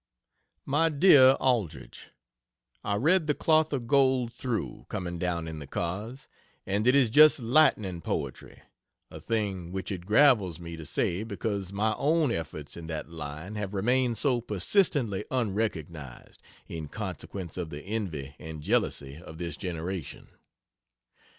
MY 0.65 0.89
DEAR 0.89 1.31
ALDRICH, 1.39 2.09
I 2.83 2.95
read 2.95 3.27
the 3.27 3.35
"Cloth 3.35 3.71
of 3.71 3.85
Gold" 3.85 4.33
through, 4.33 4.87
coming 4.89 5.19
down 5.19 5.47
in 5.47 5.59
the 5.59 5.67
cars, 5.67 6.27
and 6.65 6.87
it 6.87 6.95
is 6.95 7.11
just 7.11 7.39
lightning 7.39 8.01
poetry 8.01 8.63
a 9.11 9.19
thing 9.21 9.71
which 9.71 9.91
it 9.91 10.07
gravels 10.07 10.59
me 10.59 10.75
to 10.75 10.87
say 10.87 11.21
because 11.21 11.71
my 11.71 11.93
own 11.99 12.31
efforts 12.31 12.75
in 12.75 12.87
that 12.87 13.11
line 13.11 13.53
have 13.53 13.75
remained 13.75 14.17
so 14.17 14.41
persistently 14.41 15.23
unrecognized, 15.29 16.41
in 16.67 16.87
consequence 16.87 17.55
of 17.55 17.69
the 17.69 17.81
envy 17.83 18.33
and 18.39 18.63
jealousy 18.63 19.21
of 19.21 19.37
this 19.37 19.55
generation. 19.55 20.29